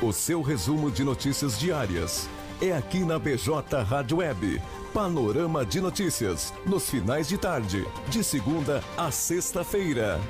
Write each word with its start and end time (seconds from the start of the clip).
O 0.00 0.12
seu 0.12 0.42
resumo 0.42 0.92
de 0.92 1.02
notícias 1.02 1.58
diárias 1.58 2.30
é 2.62 2.72
aqui 2.72 3.00
na 3.00 3.18
BJ 3.18 3.82
Rádio 3.82 4.18
Web. 4.18 4.62
Panorama 4.94 5.66
de 5.66 5.80
notícias, 5.80 6.54
nos 6.64 6.88
finais 6.88 7.26
de 7.26 7.36
tarde, 7.36 7.84
de 8.08 8.22
segunda 8.22 8.80
a 8.96 9.10
sexta-feira. 9.10 10.20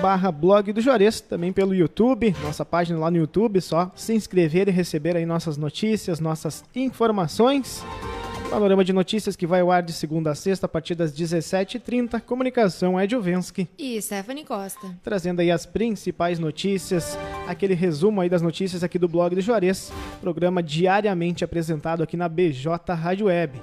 barra 0.00 0.32
blog 0.32 0.72
do 0.72 0.80
Juarez, 0.80 1.20
também 1.20 1.52
pelo 1.52 1.72
YouTube, 1.72 2.34
nossa 2.42 2.64
página 2.64 2.98
lá 2.98 3.08
no 3.08 3.18
YouTube, 3.18 3.60
só 3.60 3.90
se 3.94 4.12
inscrever 4.12 4.66
e 4.68 4.72
receber 4.72 5.16
aí 5.16 5.24
nossas 5.24 5.56
notícias, 5.56 6.18
nossas 6.18 6.64
informações. 6.74 7.84
Panorama 8.50 8.84
de 8.84 8.92
notícias 8.92 9.34
que 9.34 9.46
vai 9.46 9.60
ao 9.60 9.70
ar 9.70 9.82
de 9.82 9.92
segunda 9.92 10.32
a 10.32 10.34
sexta 10.34 10.66
a 10.66 10.68
partir 10.68 10.94
das 10.94 11.10
17h30. 11.10 12.20
Comunicação 12.20 13.00
é 13.00 13.08
Juvensky. 13.08 13.66
E 13.78 14.02
Stephanie 14.02 14.44
Costa. 14.44 14.94
Trazendo 15.02 15.40
aí 15.40 15.50
as 15.50 15.64
principais 15.64 16.38
notícias, 16.38 17.16
aquele 17.46 17.72
resumo 17.72 18.20
aí 18.20 18.28
das 18.28 18.42
notícias 18.42 18.84
aqui 18.84 18.98
do 18.98 19.08
blog 19.08 19.34
do 19.34 19.40
Juarez. 19.40 19.90
Programa 20.20 20.62
diariamente 20.62 21.44
apresentado 21.44 22.02
aqui 22.02 22.14
na 22.16 22.28
BJ 22.28 22.92
Rádio 22.92 23.26
Web. 23.26 23.58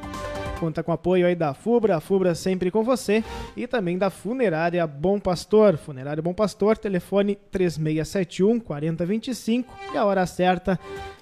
Conta 0.60 0.84
com 0.84 0.92
apoio 0.92 1.26
aí 1.26 1.36
da 1.36 1.54
FUBRA, 1.54 1.96
a 1.96 2.00
FUBRA 2.02 2.36
sempre 2.36 2.70
com 2.70 2.84
você, 2.84 3.24
e 3.56 3.66
também 3.66 3.98
da 3.98 4.10
Funerária 4.10 4.86
Bom 4.86 5.18
Pastor. 5.18 5.78
Funerária 5.78 6.22
Bom 6.22 6.34
Pastor, 6.34 6.78
telefone 6.78 7.36
3671 7.50 8.60
4025 8.60 9.74
e 9.94 9.98
a 9.98 10.04
hora 10.04 10.26
certa, 10.26 10.78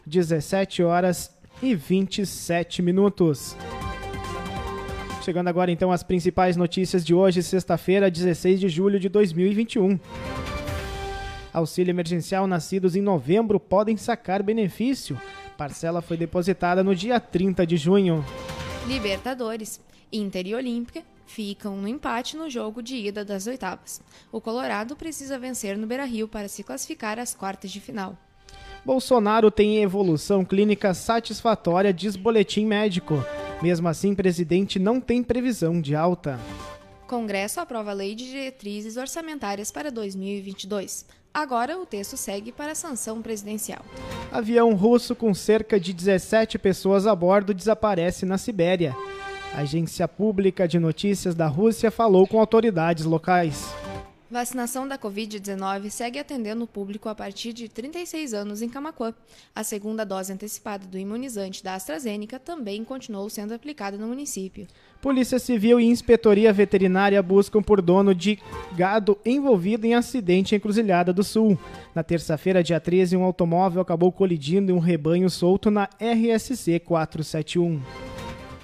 17 0.07 0.81
horas 0.81 1.37
e 1.61 1.75
27 1.75 2.81
minutos. 2.81 3.55
Chegando 5.21 5.49
agora 5.49 5.71
então 5.71 5.91
as 5.91 6.01
principais 6.01 6.57
notícias 6.57 7.05
de 7.05 7.13
hoje, 7.13 7.43
sexta-feira, 7.43 8.09
16 8.09 8.59
de 8.59 8.69
julho 8.69 8.99
de 8.99 9.07
2021. 9.07 9.99
Auxílio 11.53 11.91
emergencial 11.91 12.47
nascidos 12.47 12.95
em 12.95 13.01
novembro 13.01 13.59
podem 13.59 13.97
sacar 13.97 14.41
benefício. 14.41 15.19
Parcela 15.57 16.01
foi 16.01 16.17
depositada 16.17 16.83
no 16.83 16.95
dia 16.95 17.19
30 17.19 17.67
de 17.67 17.77
junho. 17.77 18.25
Libertadores. 18.87 19.81
Inter 20.09 20.47
e 20.47 20.55
Olímpica 20.55 21.03
ficam 21.25 21.75
no 21.75 21.89
empate 21.89 22.37
no 22.37 22.49
jogo 22.49 22.81
de 22.81 22.95
ida 22.95 23.25
das 23.25 23.45
oitavas. 23.45 24.01
O 24.31 24.39
Colorado 24.39 24.95
precisa 24.95 25.37
vencer 25.37 25.77
no 25.77 25.85
Beira-Rio 25.85 26.25
para 26.25 26.47
se 26.47 26.63
classificar 26.63 27.19
às 27.19 27.35
quartas 27.35 27.69
de 27.69 27.81
final. 27.81 28.17
Bolsonaro 28.85 29.51
tem 29.51 29.83
evolução 29.83 30.45
clínica 30.45 30.93
satisfatória, 30.93 31.93
diz 31.93 32.15
boletim 32.15 32.65
médico. 32.65 33.15
Mesmo 33.61 33.89
assim, 33.89 34.15
presidente 34.15 34.79
não 34.79 35.01
tem 35.01 35.21
previsão 35.21 35.81
de 35.81 35.93
alta. 35.93 36.39
Congresso 37.07 37.59
aprova 37.59 37.91
a 37.91 37.93
Lei 37.93 38.15
de 38.15 38.25
Diretrizes 38.25 38.95
Orçamentárias 38.95 39.69
para 39.69 39.91
2022. 39.91 41.05
Agora 41.37 41.77
o 41.77 41.85
texto 41.85 42.17
segue 42.17 42.51
para 42.51 42.71
a 42.71 42.75
sanção 42.75 43.21
presidencial. 43.21 43.85
Avião 44.31 44.73
russo 44.73 45.15
com 45.15 45.35
cerca 45.35 45.79
de 45.79 45.93
17 45.93 46.57
pessoas 46.57 47.05
a 47.05 47.15
bordo 47.15 47.53
desaparece 47.53 48.25
na 48.25 48.39
Sibéria. 48.39 48.95
A 49.53 49.59
agência 49.59 50.07
pública 50.07 50.67
de 50.67 50.79
notícias 50.79 51.35
da 51.35 51.45
Rússia 51.45 51.91
falou 51.91 52.25
com 52.25 52.39
autoridades 52.39 53.05
locais. 53.05 53.71
Vacinação 54.29 54.85
da 54.85 54.97
Covid-19 54.97 55.89
segue 55.89 56.19
atendendo 56.19 56.65
o 56.65 56.67
público 56.67 57.07
a 57.07 57.15
partir 57.15 57.53
de 57.53 57.69
36 57.69 58.33
anos 58.33 58.61
em 58.61 58.67
Camaquã. 58.67 59.13
A 59.55 59.63
segunda 59.63 60.05
dose 60.05 60.33
antecipada 60.33 60.85
do 60.85 60.97
imunizante 60.97 61.63
da 61.63 61.75
AstraZeneca 61.75 62.37
também 62.37 62.83
continuou 62.83 63.29
sendo 63.29 63.53
aplicada 63.53 63.97
no 63.97 64.07
município. 64.07 64.67
Polícia 65.01 65.39
Civil 65.39 65.79
e 65.79 65.85
Inspetoria 65.85 66.51
Veterinária 66.51 67.23
buscam 67.23 67.61
por 67.61 67.81
dono 67.81 68.13
de 68.13 68.37
gado 68.75 69.17
envolvido 69.25 69.87
em 69.87 69.95
acidente 69.95 70.53
em 70.53 70.57
Encruzilhada 70.57 71.13
do 71.13 71.23
Sul. 71.23 71.57
Na 71.95 72.03
terça-feira, 72.03 72.61
dia 72.61 72.81
13, 72.81 73.15
um 73.15 73.23
automóvel 73.23 73.81
acabou 73.81 74.11
colidindo 74.11 74.73
em 74.73 74.75
um 74.75 74.79
rebanho 74.79 75.29
solto 75.29 75.71
na 75.71 75.87
RSC 76.01 76.81
471. 76.81 77.81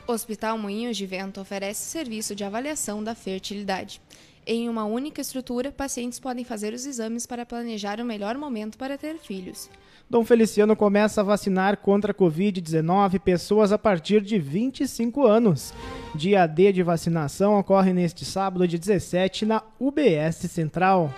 Hospital 0.05 0.57
Moinhos 0.57 0.97
de 0.97 1.05
Vento 1.05 1.39
oferece 1.39 1.89
serviço 1.89 2.35
de 2.35 2.43
avaliação 2.43 3.01
da 3.01 3.15
fertilidade. 3.15 4.01
Em 4.45 4.67
uma 4.67 4.83
única 4.83 5.21
estrutura, 5.21 5.71
pacientes 5.71 6.19
podem 6.19 6.43
fazer 6.43 6.73
os 6.73 6.85
exames 6.85 7.25
para 7.25 7.45
planejar 7.45 8.01
o 8.01 8.05
melhor 8.05 8.37
momento 8.37 8.77
para 8.77 8.97
ter 8.97 9.17
filhos. 9.17 9.69
Dom 10.09 10.25
Feliciano 10.25 10.75
começa 10.75 11.21
a 11.21 11.23
vacinar 11.23 11.77
contra 11.77 12.11
a 12.11 12.15
Covid-19 12.15 13.19
pessoas 13.19 13.71
a 13.71 13.77
partir 13.77 14.21
de 14.21 14.37
25 14.37 15.25
anos. 15.25 15.73
Dia 16.13 16.45
D 16.45 16.73
de 16.73 16.83
vacinação 16.83 17.57
ocorre 17.57 17.93
neste 17.93 18.25
sábado, 18.25 18.67
dia 18.67 18.77
17, 18.77 19.45
na 19.45 19.63
UBS 19.79 20.35
Central. 20.51 21.13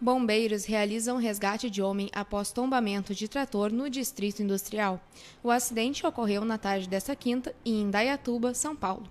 Bombeiros 0.00 0.64
realizam 0.64 1.18
resgate 1.18 1.70
de 1.70 1.82
homem 1.82 2.10
após 2.14 2.50
tombamento 2.50 3.14
de 3.14 3.28
trator 3.28 3.70
no 3.72 3.88
Distrito 3.88 4.42
Industrial. 4.42 5.00
O 5.42 5.50
acidente 5.50 6.06
ocorreu 6.06 6.44
na 6.44 6.58
tarde 6.58 6.88
desta 6.88 7.14
quinta 7.14 7.54
em 7.64 7.82
Indaiatuba, 7.82 8.54
São 8.54 8.74
Paulo. 8.74 9.04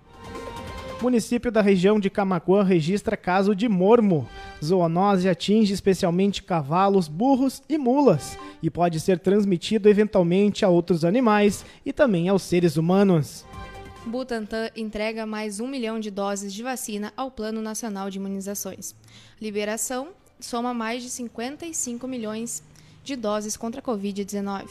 Município 1.02 1.52
da 1.52 1.60
região 1.60 2.00
de 2.00 2.08
Camacuã 2.08 2.62
registra 2.62 3.16
caso 3.16 3.54
de 3.54 3.68
mormo. 3.68 4.26
Zoonose 4.64 5.28
atinge 5.28 5.74
especialmente 5.74 6.42
cavalos, 6.42 7.08
burros 7.08 7.62
e 7.68 7.76
mulas 7.76 8.38
e 8.62 8.70
pode 8.70 8.98
ser 9.00 9.18
transmitido 9.18 9.88
eventualmente 9.88 10.64
a 10.64 10.68
outros 10.68 11.04
animais 11.04 11.64
e 11.84 11.92
também 11.92 12.28
aos 12.28 12.42
seres 12.42 12.76
humanos. 12.76 13.44
Butantan 14.06 14.70
entrega 14.76 15.26
mais 15.26 15.60
um 15.60 15.66
milhão 15.66 16.00
de 16.00 16.10
doses 16.10 16.52
de 16.52 16.62
vacina 16.62 17.12
ao 17.16 17.30
Plano 17.30 17.60
Nacional 17.60 18.08
de 18.08 18.18
Imunizações. 18.18 18.94
Liberação 19.40 20.08
soma 20.40 20.72
mais 20.74 21.02
de 21.02 21.10
55 21.10 22.06
milhões 22.06 22.62
de 23.02 23.16
doses 23.16 23.56
contra 23.56 23.80
a 23.80 23.84
Covid-19. 23.84 24.68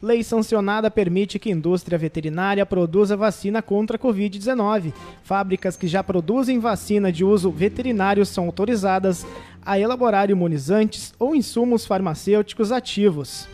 Lei 0.00 0.22
sancionada 0.22 0.90
permite 0.90 1.38
que 1.38 1.50
indústria 1.50 1.96
veterinária 1.98 2.66
produza 2.66 3.16
vacina 3.16 3.62
contra 3.62 3.96
a 3.96 4.00
Covid-19. 4.00 4.92
Fábricas 5.22 5.76
que 5.76 5.88
já 5.88 6.04
produzem 6.04 6.58
vacina 6.58 7.10
de 7.10 7.24
uso 7.24 7.50
veterinário 7.50 8.26
são 8.26 8.44
autorizadas 8.44 9.26
a 9.64 9.78
elaborar 9.78 10.30
imunizantes 10.30 11.14
ou 11.18 11.34
insumos 11.34 11.86
farmacêuticos 11.86 12.70
ativos. 12.70 13.48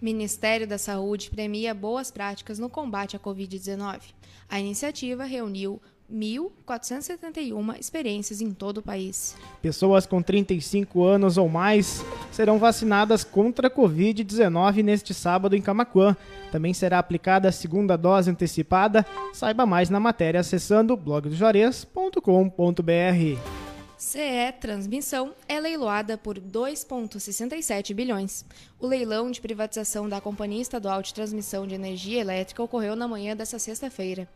Ministério 0.00 0.66
da 0.66 0.78
Saúde 0.78 1.28
premia 1.28 1.74
boas 1.74 2.10
práticas 2.10 2.58
no 2.58 2.70
combate 2.70 3.16
à 3.16 3.18
Covid-19. 3.18 4.00
A 4.48 4.58
iniciativa 4.58 5.24
reuniu 5.24 5.82
1.471 6.12 7.78
experiências 7.78 8.40
em 8.40 8.52
todo 8.52 8.78
o 8.78 8.82
país. 8.82 9.36
Pessoas 9.60 10.06
com 10.06 10.22
35 10.22 11.04
anos 11.04 11.36
ou 11.36 11.48
mais 11.48 12.04
serão 12.32 12.58
vacinadas 12.58 13.24
contra 13.24 13.68
a 13.68 13.70
Covid-19 13.70 14.82
neste 14.82 15.12
sábado 15.12 15.54
em 15.54 15.62
Camacuã. 15.62 16.16
Também 16.50 16.72
será 16.72 16.98
aplicada 16.98 17.48
a 17.48 17.52
segunda 17.52 17.96
dose 17.96 18.30
antecipada. 18.30 19.04
Saiba 19.32 19.66
mais 19.66 19.90
na 19.90 20.00
matéria 20.00 20.40
acessando 20.40 20.96
blogdojores.com.br. 20.96 23.58
CE 23.98 24.52
Transmissão 24.60 25.34
é 25.48 25.58
leiloada 25.58 26.16
por 26.16 26.38
2,67 26.38 27.92
bilhões. 27.92 28.44
O 28.78 28.86
leilão 28.86 29.28
de 29.28 29.40
privatização 29.40 30.08
da 30.08 30.20
Companhia 30.20 30.62
Estadual 30.62 31.02
de 31.02 31.12
Transmissão 31.12 31.66
de 31.66 31.74
Energia 31.74 32.20
Elétrica 32.20 32.62
ocorreu 32.62 32.94
na 32.94 33.08
manhã 33.08 33.34
desta 33.34 33.58
sexta-feira. 33.58 34.28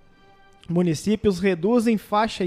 Municípios 0.69 1.39
reduzem 1.39 1.99
faixa, 1.99 2.45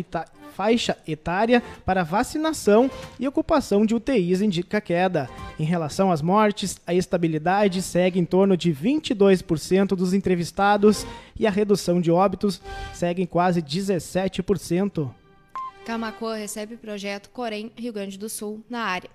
faixa 0.55 0.97
etária 1.07 1.61
para 1.85 2.03
vacinação 2.03 2.89
e 3.19 3.27
ocupação 3.27 3.85
de 3.85 3.93
UTIs 3.93 4.41
indica 4.41 4.79
queda. 4.79 5.29
Em 5.59 5.63
relação 5.63 6.11
às 6.11 6.21
mortes, 6.21 6.79
a 6.87 6.93
estabilidade 6.93 7.81
segue 7.81 8.19
em 8.19 8.25
torno 8.25 8.55
de 8.55 8.73
22% 8.73 9.87
dos 9.89 10.13
entrevistados 10.13 11.05
e 11.37 11.45
a 11.45 11.51
redução 11.51 11.99
de 11.99 12.09
óbitos 12.09 12.61
segue 12.93 13.21
em 13.21 13.25
quase 13.25 13.61
17%. 13.61 15.09
Camacuã 15.85 16.35
recebe 16.35 16.75
o 16.75 16.79
projeto 16.79 17.29
Corém 17.29 17.71
Rio 17.77 17.93
Grande 17.93 18.17
do 18.17 18.27
Sul 18.27 18.63
na 18.69 18.81
área. 18.81 19.09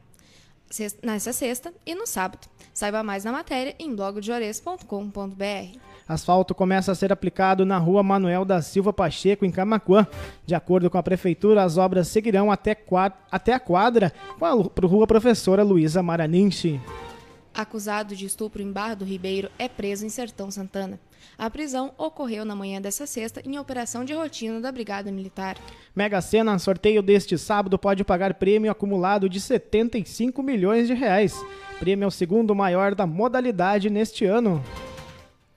Nessa 1.03 1.33
sexta 1.33 1.75
e 1.85 1.97
no 1.97 2.07
sábado. 2.07 2.47
Saiba 2.73 3.03
mais 3.03 3.25
na 3.25 3.33
matéria 3.33 3.75
em 3.77 3.93
blogdeores.com.br. 3.93 5.79
Asfalto 6.11 6.57
começa 6.57 6.91
a 6.91 6.95
ser 6.97 7.13
aplicado 7.13 7.65
na 7.65 7.79
rua 7.79 8.03
Manuel 8.03 8.45
da 8.45 8.61
Silva 8.61 8.93
Pacheco, 8.93 9.45
em 9.45 9.51
Camacuã. 9.53 10.05
De 10.45 10.57
acordo 10.57 10.91
com 10.91 10.99
a 10.99 11.03
Prefeitura, 11.05 11.63
as 11.63 11.79
obras 11.79 12.09
seguirão 12.09 12.51
até, 12.51 12.77
até 13.31 13.53
a 13.53 13.61
quadra 13.61 14.13
com 14.37 14.45
a 14.45 14.51
rua 14.51 15.07
Professora 15.07 15.63
Luísa 15.63 16.03
Maraninchi. 16.03 16.81
acusado 17.55 18.17
de 18.17 18.27
estupro 18.27 18.61
em 18.61 18.73
Barra 18.73 18.95
do 18.95 19.05
Ribeiro, 19.05 19.51
é 19.57 19.69
preso 19.69 20.05
em 20.05 20.09
Sertão 20.09 20.51
Santana. 20.51 20.99
A 21.39 21.49
prisão 21.49 21.93
ocorreu 21.97 22.45
na 22.45 22.57
manhã 22.57 22.81
dessa 22.81 23.07
sexta 23.07 23.41
em 23.45 23.57
operação 23.57 24.05
de 24.05 24.13
rotina 24.13 24.61
da 24.61 24.73
Brigada 24.73 25.13
Militar. 25.13 25.57
Mega 25.95 26.21
Sena, 26.21 26.59
sorteio 26.59 27.03
deste 27.03 27.39
sábado 27.39 27.79
pode 27.79 28.03
pagar 28.03 28.35
prêmio 28.35 28.71
acumulado 28.71 29.29
de 29.29 29.41
75 29.41 30.43
milhões 30.43 30.89
de 30.89 30.95
reais. 30.95 31.41
Prêmio 31.79 32.05
é 32.05 32.09
o 32.09 32.11
segundo 32.11 32.53
maior 32.53 32.97
da 32.97 33.07
modalidade 33.07 33.89
neste 33.89 34.25
ano. 34.25 34.61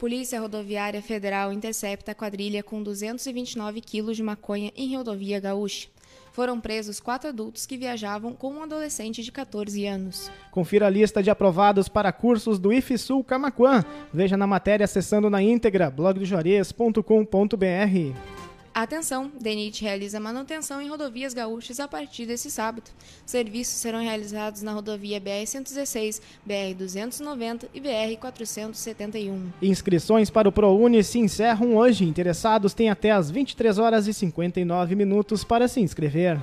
Polícia 0.04 0.42
Rodoviária 0.42 1.02
Federal 1.02 1.54
intercepta 1.54 2.14
quadrilha 2.14 2.62
com 2.62 2.84
229 2.84 3.80
quilos 3.80 4.18
de 4.18 4.22
maconha 4.22 4.70
em 4.76 4.98
rodovia 4.98 5.40
gaúcha. 5.40 5.88
Foram 6.34 6.60
presos 6.60 7.00
quatro 7.00 7.30
adultos 7.30 7.66
que 7.66 7.78
viajavam 7.78 8.34
com 8.34 8.56
um 8.56 8.64
adolescente 8.64 9.24
de 9.24 9.32
14 9.32 9.86
anos. 9.86 10.30
Confira 10.52 10.88
a 10.88 10.90
lista 10.90 11.24
de 11.24 11.30
aprovados 11.30 11.88
para 11.88 12.12
cursos 12.12 12.60
do 12.60 12.74
IFSUL 12.74 13.24
Camaquã. 13.24 13.82
Veja 14.14 14.36
na 14.36 14.46
matéria 14.46 14.84
acessando 14.84 15.30
na 15.30 15.42
íntegra 15.42 15.90
blogdojarias.com.br. 15.90 18.33
Atenção, 18.74 19.32
DENIT 19.40 19.84
realiza 19.84 20.20
manutenção 20.20 20.82
em 20.82 20.90
rodovias 20.90 21.32
gaúchas 21.32 21.80
a 21.80 21.88
partir 21.88 22.26
desse 22.26 22.50
sábado. 22.50 22.90
Serviços 23.24 23.76
serão 23.76 24.02
realizados 24.02 24.64
na 24.64 24.74
rodovia 24.74 25.22
BR-116, 25.22 26.20
BR-290 26.48 27.66
e 27.72 27.80
BR-471. 27.80 29.40
Inscrições 29.62 30.32
para 30.32 30.50
o 30.50 30.52
ProUni 30.52 31.04
se 31.04 31.20
encerram 31.20 31.76
hoje. 31.76 32.04
Interessados 32.04 32.74
têm 32.74 32.90
até 32.90 33.12
às 33.12 33.30
23 33.30 33.78
horas 33.78 34.08
e 34.08 34.14
59 34.14 34.96
minutos 34.96 35.44
para 35.44 35.68
se 35.68 35.80
inscrever. 35.80 36.40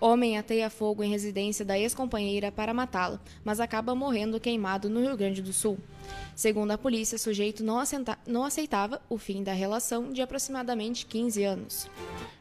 Homem 0.00 0.38
ateia 0.38 0.70
fogo 0.70 1.02
em 1.02 1.10
residência 1.10 1.66
da 1.66 1.78
ex-companheira 1.78 2.50
para 2.50 2.72
matá-la, 2.72 3.20
mas 3.44 3.60
acaba 3.60 3.94
morrendo 3.94 4.40
queimado 4.40 4.88
no 4.88 5.02
Rio 5.02 5.16
Grande 5.18 5.42
do 5.42 5.52
Sul. 5.52 5.76
Segundo 6.34 6.70
a 6.70 6.78
polícia, 6.78 7.16
o 7.16 7.18
sujeito 7.18 7.64
não, 7.64 7.82
não 8.26 8.44
aceitava 8.44 9.00
o 9.08 9.18
fim 9.18 9.42
da 9.42 9.52
relação 9.52 10.12
de 10.12 10.22
aproximadamente 10.22 11.04
15 11.06 11.44
anos. 11.44 11.90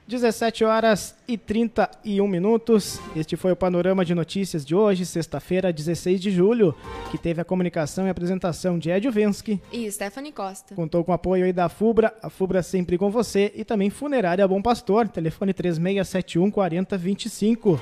17 0.08 0.64
horas 0.64 1.16
e 1.28 1.38
31 1.38 2.26
minutos. 2.28 2.98
Este 3.14 3.36
foi 3.36 3.52
o 3.52 3.56
panorama 3.58 4.06
de 4.06 4.16
notícias 4.16 4.66
de 4.66 4.74
hoje, 4.74 5.06
sexta-feira, 5.06 5.74
16 5.74 6.22
de 6.22 6.32
julho, 6.32 6.74
que 7.12 7.18
teve 7.18 7.42
a 7.42 7.46
comunicação 7.46 8.08
e 8.08 8.10
apresentação 8.10 8.80
de 8.80 8.90
Edio 8.90 9.12
Vensky 9.12 9.62
e 9.72 9.92
Stephanie 9.92 10.32
Costa. 10.32 10.74
Contou 10.76 11.04
com 11.04 11.12
o 11.12 11.16
apoio 11.16 11.44
aí 11.44 11.52
da 11.52 11.68
FUBRA, 11.68 12.16
a 12.24 12.30
FUBRA 12.30 12.64
sempre 12.64 12.98
com 12.98 13.12
você 13.12 13.52
e 13.54 13.66
também 13.66 13.90
Funerária 13.90 14.48
Bom 14.48 14.62
Pastor, 14.62 15.10
telefone 15.10 15.54
3671 15.54 16.52
4025. 16.52 17.78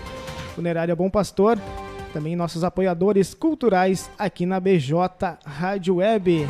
Funerária 0.56 0.96
Bom 0.96 1.10
Pastor, 1.12 1.60
também 2.16 2.34
nossos 2.34 2.64
apoiadores 2.64 3.34
culturais 3.34 4.10
aqui 4.18 4.46
na 4.46 4.58
BJ 4.58 5.38
Rádio 5.46 5.96
Web. 5.96 6.48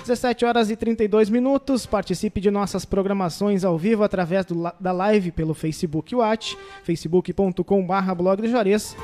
17 0.00 0.44
horas 0.44 0.68
e 0.68 0.74
32 0.74 1.30
minutos. 1.30 1.86
Participe 1.86 2.40
de 2.40 2.50
nossas 2.50 2.84
programações 2.84 3.64
ao 3.64 3.78
vivo 3.78 4.02
através 4.02 4.44
do, 4.46 4.68
da 4.80 4.90
live 4.90 5.30
pelo 5.30 5.54
Facebook 5.54 6.12
Watch, 6.12 6.58
facebook.com.br 6.82 8.14
blog 8.16 8.42
de 8.42 8.48
Juarez, 8.48 8.96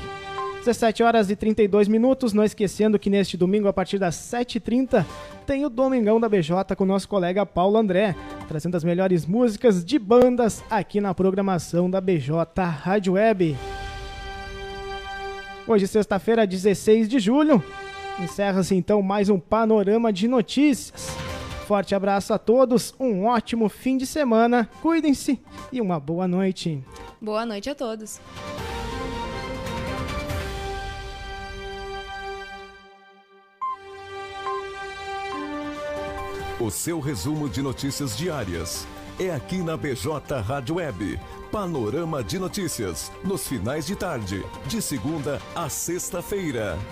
17 0.63 1.03
horas 1.03 1.29
e 1.29 1.35
32 1.35 1.89
minutos, 1.89 2.31
não 2.31 2.41
esquecendo 2.41 2.97
que 2.97 3.09
neste 3.09 3.35
domingo, 3.35 3.67
a 3.67 3.73
partir 3.73 3.99
das 3.99 4.15
7h30, 4.15 5.05
tem 5.45 5.65
o 5.65 5.69
Domingão 5.69 6.21
da 6.21 6.29
BJ 6.29 6.73
com 6.77 6.85
nosso 6.85 7.09
colega 7.09 7.45
Paulo 7.45 7.77
André, 7.77 8.15
trazendo 8.47 8.77
as 8.77 8.83
melhores 8.83 9.25
músicas 9.25 9.83
de 9.83 9.99
bandas 9.99 10.63
aqui 10.69 11.01
na 11.01 11.13
programação 11.13 11.89
da 11.89 11.99
BJ 11.99 12.63
Rádio 12.63 13.13
Web. 13.13 13.57
Hoje, 15.67 15.85
sexta-feira, 15.85 16.47
16 16.47 17.09
de 17.09 17.19
julho, 17.19 17.61
encerra-se 18.17 18.73
então 18.73 19.01
mais 19.01 19.27
um 19.27 19.41
panorama 19.41 20.13
de 20.13 20.29
notícias. 20.29 21.09
Forte 21.67 21.93
abraço 21.93 22.33
a 22.33 22.37
todos, 22.37 22.95
um 22.97 23.25
ótimo 23.25 23.67
fim 23.67 23.97
de 23.97 24.07
semana, 24.07 24.69
cuidem-se 24.81 25.41
e 25.73 25.81
uma 25.81 25.99
boa 25.99 26.25
noite. 26.25 26.81
Boa 27.21 27.45
noite 27.45 27.69
a 27.69 27.75
todos. 27.75 28.21
O 36.59 36.69
seu 36.69 36.99
resumo 36.99 37.49
de 37.49 37.63
notícias 37.63 38.15
diárias 38.15 38.85
é 39.19 39.31
aqui 39.31 39.57
na 39.57 39.75
BJ 39.75 40.39
Rádio 40.45 40.75
Web. 40.75 41.19
Panorama 41.51 42.23
de 42.23 42.37
notícias 42.37 43.11
nos 43.23 43.47
finais 43.47 43.87
de 43.87 43.95
tarde, 43.95 44.45
de 44.67 44.79
segunda 44.79 45.41
a 45.55 45.67
sexta-feira. 45.67 46.77